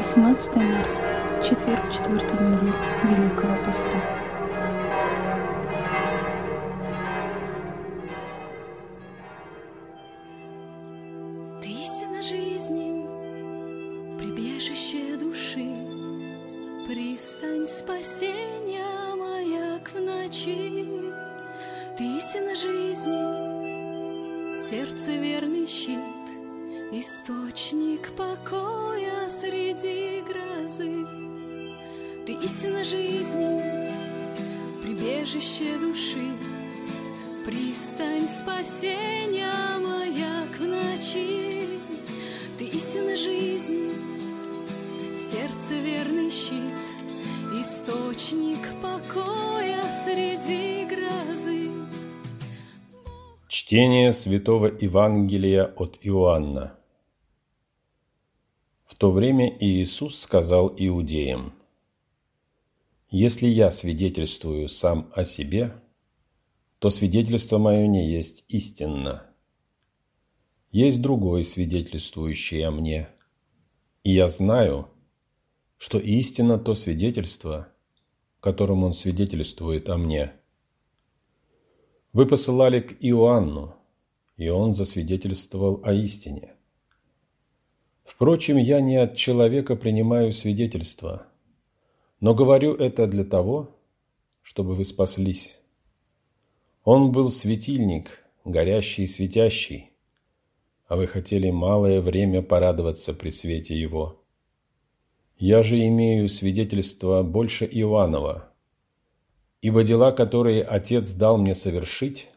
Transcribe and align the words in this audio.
18 0.00 0.56
марта, 0.56 1.42
четверг 1.42 1.92
четвертой 1.92 2.38
недели 2.38 2.72
Великого 3.04 3.54
Поста. 3.66 4.00
Ты 11.60 11.68
истина 11.68 12.22
жизни, 12.22 13.04
прибежище 14.18 15.18
души, 15.18 15.68
пристань 16.88 17.66
спасения, 17.66 19.14
маяк 19.16 19.90
в 19.92 20.00
ночи. 20.00 20.86
Ты 21.98 22.16
истина 22.16 22.54
жизни, 22.54 23.20
сердце 24.70 25.10
верный 25.10 25.66
щит, 25.66 25.98
источник 26.90 28.10
покоя 28.16 29.28
среди 29.40 30.20
грозы. 30.20 31.06
Ты 32.26 32.32
истина 32.44 32.84
жизни, 32.84 33.60
прибежище 34.82 35.78
души, 35.78 36.28
пристань 37.46 38.28
спасения, 38.28 39.78
маяк 39.80 40.52
в 40.58 40.66
ночи. 40.66 41.66
Ты 42.58 42.64
истина 42.66 43.16
жизни, 43.16 43.90
сердце 45.32 45.74
верный 45.80 46.30
щит, 46.30 46.78
источник 47.58 48.60
покоя 48.82 49.82
среди 50.04 50.84
грозы. 50.84 51.70
Чтение 53.48 54.12
Святого 54.12 54.66
Евангелия 54.66 55.64
от 55.64 55.98
Иоанна. 56.02 56.79
То 59.00 59.10
время 59.10 59.56
Иисус 59.60 60.20
сказал 60.20 60.74
иудеям, 60.76 61.54
«Если 63.08 63.46
я 63.46 63.70
свидетельствую 63.70 64.68
сам 64.68 65.10
о 65.14 65.24
себе, 65.24 65.72
то 66.80 66.90
свидетельство 66.90 67.56
мое 67.56 67.86
не 67.86 68.10
есть 68.10 68.44
истинно. 68.48 69.26
Есть 70.70 71.00
другой, 71.00 71.44
свидетельствующий 71.44 72.62
о 72.62 72.72
мне, 72.72 73.08
и 74.04 74.12
я 74.12 74.28
знаю, 74.28 74.90
что 75.78 75.98
истинно 75.98 76.58
то 76.58 76.74
свидетельство, 76.74 77.68
которым 78.40 78.84
он 78.84 78.92
свидетельствует 78.92 79.88
о 79.88 79.96
мне. 79.96 80.34
Вы 82.12 82.26
посылали 82.26 82.80
к 82.80 83.02
Иоанну, 83.02 83.76
и 84.36 84.50
он 84.50 84.74
засвидетельствовал 84.74 85.80
о 85.84 85.94
истине. 85.94 86.54
Впрочем, 88.20 88.58
я 88.58 88.82
не 88.82 88.96
от 88.96 89.16
человека 89.16 89.76
принимаю 89.76 90.34
свидетельство, 90.34 91.26
но 92.20 92.34
говорю 92.34 92.74
это 92.74 93.06
для 93.06 93.24
того, 93.24 93.74
чтобы 94.42 94.74
вы 94.74 94.84
спаслись. 94.84 95.58
Он 96.84 97.12
был 97.12 97.30
светильник, 97.30 98.22
горящий 98.44 99.04
и 99.04 99.06
светящий, 99.06 99.92
а 100.86 100.96
вы 100.96 101.06
хотели 101.06 101.48
малое 101.48 102.02
время 102.02 102.42
порадоваться 102.42 103.14
при 103.14 103.30
свете 103.30 103.74
его. 103.80 104.22
Я 105.38 105.62
же 105.62 105.78
имею 105.78 106.28
свидетельство 106.28 107.22
больше 107.22 107.64
Иоаннова, 107.64 108.52
ибо 109.62 109.82
дела, 109.82 110.12
которые 110.12 110.62
Отец 110.62 111.10
дал 111.14 111.38
мне 111.38 111.54
совершить, 111.54 112.28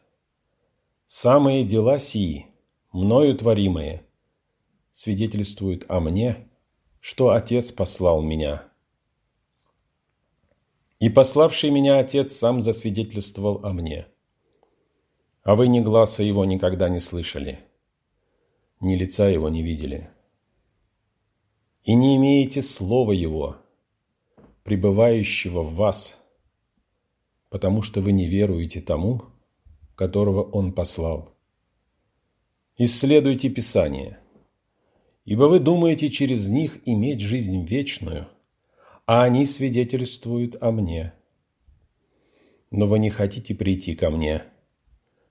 самые 1.08 1.66
дела 1.66 2.00
сии, 2.00 2.48
мною 2.94 3.38
творимые, 3.38 4.06
свидетельствуют 4.94 5.86
о 5.89 5.99
мне, 5.99 6.47
что 7.02 7.31
Отец 7.31 7.72
послал 7.72 8.22
меня. 8.22 8.63
И 10.99 11.09
пославший 11.09 11.70
меня 11.71 11.99
Отец 11.99 12.33
сам 12.33 12.61
засвидетельствовал 12.61 13.65
о 13.65 13.73
мне. 13.73 14.08
А 15.42 15.55
вы 15.55 15.67
ни 15.67 15.82
гласа 15.82 16.23
его 16.23 16.45
никогда 16.45 16.87
не 16.87 16.99
слышали, 16.99 17.59
ни 18.80 18.95
лица 18.95 19.27
его 19.27 19.49
не 19.49 19.61
видели. 19.61 20.09
И 21.83 21.95
не 21.95 22.15
имеете 22.15 22.61
слова 22.61 23.11
его, 23.11 23.58
пребывающего 24.64 25.64
в 25.64 25.76
вас, 25.76 26.17
потому 27.49 27.82
что 27.82 27.99
вы 27.99 28.14
не 28.14 28.26
веруете 28.26 28.80
тому, 28.80 29.23
которого 29.95 30.43
он 30.43 30.71
послал. 30.71 31.33
Исследуйте 32.77 33.49
Писание, 33.49 34.23
ибо 35.26 35.44
вы 35.44 35.60
думаете 35.60 36.10
через 36.10 36.50
них 36.50 36.80
иметь 36.86 37.22
жизнь 37.22 37.66
вечную, 37.66 38.28
а 39.06 39.23
они 39.23 39.45
свидетельствуют 39.45 40.61
о 40.61 40.72
мне. 40.72 41.14
Но 42.72 42.88
вы 42.88 43.00
не 43.00 43.10
хотите 43.10 43.56
прийти 43.56 43.95
ко 43.95 44.10
мне, 44.10 44.44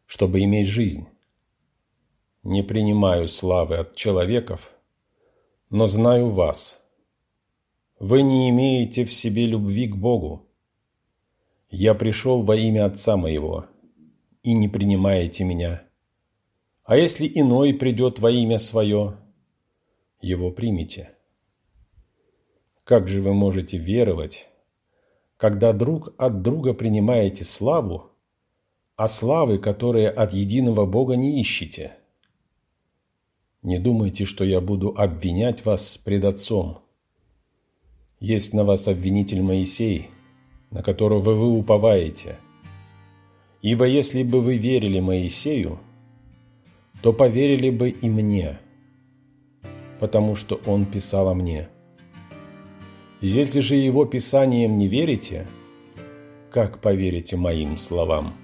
чтобы 0.07 0.41
иметь 0.43 0.69
жизнь. 0.69 1.07
Не 2.43 2.63
принимаю 2.63 3.29
славы 3.29 3.77
от 3.79 3.95
человеков, 3.95 4.73
но 5.71 5.87
знаю 5.87 6.31
вас. 6.31 6.81
Вы 7.99 8.23
не 8.23 8.51
имеете 8.51 9.05
в 9.05 9.13
себе 9.13 9.47
любви 9.47 9.87
к 9.87 9.97
Богу. 9.97 10.49
Я 11.71 11.95
пришел 11.95 12.43
во 12.43 12.57
имя 12.57 12.87
Отца 12.87 13.17
моего, 13.17 13.67
и 14.43 14.55
не 14.55 14.69
принимаете 14.69 15.45
меня. 15.45 15.85
А 16.85 16.97
если 16.97 17.31
иной 17.33 17.75
придет 17.75 18.19
во 18.19 18.31
имя 18.31 18.59
свое, 18.59 19.17
его 20.23 20.51
примите. 20.51 21.11
Как 22.85 23.09
же 23.09 23.21
вы 23.21 23.35
можете 23.35 23.77
веровать, 23.77 24.49
когда 25.37 25.73
друг 25.73 26.15
от 26.19 26.43
друга 26.43 26.73
принимаете 26.73 27.45
славу, 27.45 28.11
а 28.97 29.09
славы, 29.09 29.59
которые 29.59 30.09
от 30.09 30.33
единого 30.33 30.87
Бога 30.87 31.17
не 31.17 31.41
ищете? 31.41 31.97
Не 33.63 33.79
думайте, 33.79 34.25
что 34.25 34.45
я 34.45 34.61
буду 34.61 34.95
обвинять 34.97 35.65
вас 35.65 35.99
пред 35.99 36.25
Отцом. 36.25 36.79
Есть 38.19 38.55
на 38.55 38.65
вас 38.65 38.89
обвинитель 38.89 39.43
Моисей, 39.43 40.11
на 40.71 40.83
которого 40.83 41.35
вы 41.35 41.59
уповаете. 41.59 42.39
Ибо 43.63 43.85
если 43.85 44.25
бы 44.25 44.41
вы 44.41 44.57
верили 44.57 44.99
Моисею, 44.99 45.79
то 47.03 47.13
поверили 47.13 47.71
бы 47.71 47.91
и 47.91 48.09
мне, 48.09 48.59
потому 50.03 50.35
что 50.35 50.61
он 50.67 50.85
писал 50.85 51.29
о 51.29 51.35
мне. 51.35 51.69
Если 53.21 53.61
же 53.61 53.77
его 53.77 54.05
писанием 54.05 54.77
не 54.77 54.89
верите, 54.89 55.47
как 56.51 56.81
поверите 56.81 57.37
моим 57.37 57.79
словам?» 57.79 58.35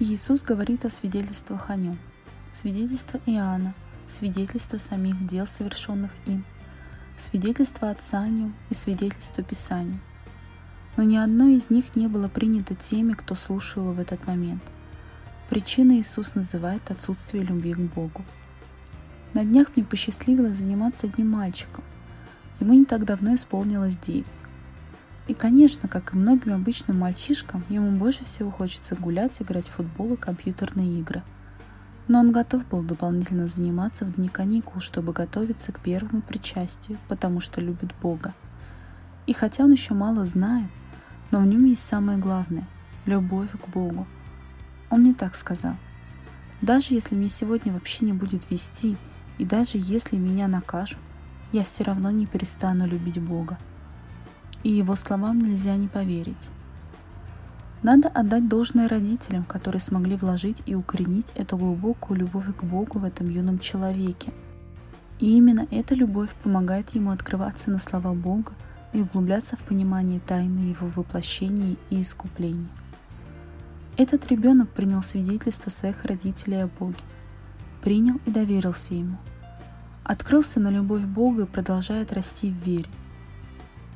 Иисус 0.00 0.42
говорит 0.42 0.86
о 0.86 0.90
свидетельствах 0.90 1.68
о 1.68 1.76
Нем. 1.76 1.98
Свидетельство 2.54 3.20
Иоанна, 3.26 3.74
свидетельство 4.06 4.78
самих 4.78 5.26
дел, 5.26 5.46
совершенных 5.46 6.10
им, 6.24 6.42
свидетельство 7.16 7.90
Отца 7.90 8.20
о 8.20 8.28
Нем 8.28 8.54
и 8.70 8.74
свидетельство 8.74 9.42
Писания. 9.42 10.00
Но 10.96 11.02
ни 11.02 11.16
одно 11.16 11.48
из 11.48 11.70
них 11.70 11.96
не 11.96 12.06
было 12.06 12.28
принято 12.28 12.74
теми, 12.74 13.12
кто 13.12 13.34
слушал 13.34 13.92
в 13.92 13.98
этот 13.98 14.26
момент. 14.26 14.62
Причиной 15.50 16.00
Иисус 16.00 16.34
называет 16.34 16.90
отсутствие 16.90 17.44
любви 17.44 17.74
к 17.74 17.78
Богу. 17.78 18.24
На 19.34 19.44
днях 19.44 19.68
мне 19.74 19.84
посчастливилось 19.84 20.56
заниматься 20.56 21.06
одним 21.06 21.30
мальчиком. 21.30 21.84
Ему 22.60 22.74
не 22.74 22.84
так 22.84 23.04
давно 23.04 23.34
исполнилось 23.34 23.96
девять. 23.96 24.26
И, 25.26 25.34
конечно, 25.34 25.88
как 25.88 26.12
и 26.12 26.16
многим 26.16 26.54
обычным 26.54 26.98
мальчишкам, 26.98 27.64
ему 27.68 27.90
больше 27.98 28.24
всего 28.24 28.50
хочется 28.50 28.94
гулять, 28.94 29.40
играть 29.40 29.66
в 29.66 29.72
футбол 29.72 30.14
и 30.14 30.16
компьютерные 30.16 31.00
игры. 31.00 31.22
Но 32.08 32.20
он 32.20 32.32
готов 32.32 32.66
был 32.68 32.82
дополнительно 32.82 33.46
заниматься 33.46 34.04
в 34.04 34.14
дни 34.14 34.28
каникул, 34.28 34.80
чтобы 34.80 35.12
готовиться 35.12 35.72
к 35.72 35.80
первому 35.80 36.22
причастию, 36.22 36.98
потому 37.08 37.40
что 37.40 37.60
любит 37.60 37.94
Бога. 38.02 38.34
И 39.26 39.32
хотя 39.32 39.64
он 39.64 39.72
еще 39.72 39.94
мало 39.94 40.24
знает, 40.24 40.68
но 41.30 41.40
в 41.40 41.46
нем 41.46 41.64
есть 41.64 41.82
самое 41.82 42.18
главное– 42.18 42.68
любовь 43.06 43.52
к 43.52 43.68
Богу. 43.68 44.06
Он 44.90 45.00
мне 45.00 45.14
так 45.14 45.34
сказал. 45.34 45.76
Даже 46.60 46.94
если 46.94 47.14
мне 47.14 47.28
сегодня 47.28 47.72
вообще 47.72 48.04
не 48.04 48.12
будет 48.12 48.50
вести, 48.50 48.96
и 49.38 49.44
даже 49.44 49.72
если 49.74 50.16
меня 50.16 50.46
накажут, 50.46 50.98
я 51.52 51.64
все 51.64 51.84
равно 51.84 52.10
не 52.10 52.26
перестану 52.26 52.86
любить 52.86 53.20
Бога 53.20 53.58
и 54.64 54.70
его 54.70 54.96
словам 54.96 55.38
нельзя 55.38 55.76
не 55.76 55.86
поверить. 55.86 56.50
Надо 57.84 58.08
отдать 58.08 58.48
должное 58.48 58.88
родителям, 58.88 59.44
которые 59.44 59.80
смогли 59.80 60.16
вложить 60.16 60.62
и 60.66 60.74
укоренить 60.74 61.32
эту 61.36 61.56
глубокую 61.58 62.18
любовь 62.18 62.46
к 62.56 62.64
Богу 62.64 62.98
в 62.98 63.04
этом 63.04 63.30
юном 63.30 63.60
человеке. 63.60 64.32
И 65.20 65.36
именно 65.36 65.68
эта 65.70 65.94
любовь 65.94 66.30
помогает 66.42 66.94
ему 66.94 67.10
открываться 67.10 67.70
на 67.70 67.78
слова 67.78 68.14
Бога, 68.14 68.52
и 68.94 69.02
углубляться 69.02 69.56
в 69.56 69.60
понимание 69.60 70.20
тайны 70.20 70.70
Его 70.70 70.86
воплощения 70.86 71.76
и 71.90 72.00
искупления. 72.00 72.68
Этот 73.98 74.28
ребенок 74.28 74.70
принял 74.70 75.02
свидетельство 75.02 75.68
своих 75.68 76.04
родителей 76.04 76.62
о 76.62 76.68
Боге, 76.68 77.04
принял 77.82 78.18
и 78.24 78.30
доверился 78.30 78.94
Ему, 78.94 79.18
открылся 80.04 80.58
на 80.58 80.68
любовь 80.68 81.02
Бога 81.02 81.42
и 81.42 81.46
продолжает 81.46 82.12
расти 82.12 82.50
в 82.50 82.64
вере. 82.64 82.88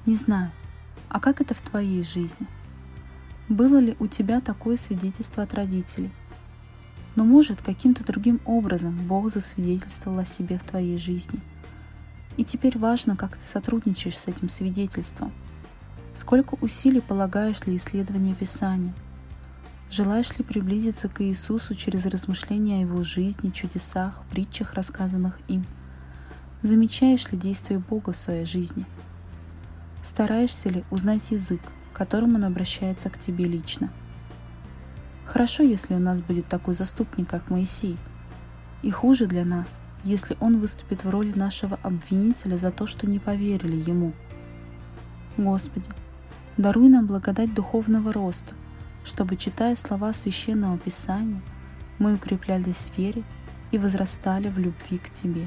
Не 0.05 0.17
знаю, 0.17 0.51
а 1.09 1.21
как 1.21 1.41
это 1.41 1.55
в 1.55 1.63
твоей 1.63 2.03
жизни? 2.03 2.47
Было 3.49 3.79
ли 3.79 3.97
у 3.99 4.07
тебя 4.07 4.41
такое 4.41 4.77
свидетельство 4.77 5.43
от 5.43 5.55
родителей? 5.55 6.11
Но 7.17 7.25
может, 7.25 7.63
каким-то 7.63 8.05
другим 8.05 8.41
образом 8.45 8.97
Бог 9.07 9.31
засвидетельствовал 9.31 10.19
о 10.19 10.25
себе 10.25 10.59
в 10.59 10.65
твоей 10.65 10.99
жизни. 10.99 11.41
И 12.37 12.45
теперь 12.45 12.79
важно, 12.79 13.17
как 13.17 13.37
ты 13.37 13.45
сотрудничаешь 13.45 14.19
с 14.19 14.29
этим 14.29 14.49
свидетельством. 14.49 15.33
Сколько 16.15 16.57
усилий 16.61 17.01
полагаешь 17.01 17.61
для 17.61 17.77
исследования 17.77 18.35
Писания– 18.35 18.95
Желаешь 19.91 20.37
ли 20.37 20.45
приблизиться 20.45 21.09
к 21.09 21.23
Иисусу 21.23 21.75
через 21.75 22.05
размышления 22.05 22.77
о 22.77 22.81
Его 22.83 23.03
жизни, 23.03 23.51
чудесах, 23.51 24.23
притчах, 24.31 24.75
рассказанных 24.75 25.39
им? 25.49 25.65
Замечаешь 26.61 27.31
ли 27.33 27.39
действие 27.39 27.79
Бога 27.79 28.13
в 28.13 28.17
своей 28.17 28.45
жизни? 28.45 28.85
Стараешься 30.03 30.69
ли 30.69 30.85
узнать 30.91 31.23
язык, 31.31 31.63
которым 31.99 32.37
Он 32.37 32.45
обращается 32.45 33.11
к 33.11 33.19
тебе 33.19 33.45
лично? 33.45 33.91
Хорошо, 35.27 35.63
если 35.63 35.95
у 35.95 35.99
нас 35.99 36.21
будет 36.21 36.47
такой 36.47 36.75
заступник, 36.75 37.29
как 37.29 37.51
Моисей. 37.51 37.99
И 38.83 38.91
хуже 38.91 39.27
для 39.27 39.45
нас, 39.45 39.79
если 40.05 40.37
он 40.41 40.61
выступит 40.61 41.05
в 41.05 41.11
роли 41.11 41.33
нашего 41.37 41.79
обвинителя 41.83 42.57
за 42.57 42.71
то, 42.71 42.87
что 42.87 43.07
не 43.07 43.19
поверили 43.19 43.77
ему. 43.77 44.13
Господи, 45.37 45.91
даруй 46.57 46.89
нам 46.89 47.07
благодать 47.07 47.53
духовного 47.53 48.13
роста– 48.13 48.55
чтобы, 49.09 49.37
читая 49.37 49.75
слова 49.75 50.13
Священного 50.13 50.77
Писания, 50.77 51.41
мы 51.99 52.15
укреплялись 52.15 52.91
в 52.93 52.99
вере 52.99 53.25
и 53.71 53.79
возрастали 53.79 54.49
в 54.49 54.59
любви 54.59 54.99
к 54.99 55.11
Тебе. 55.11 55.47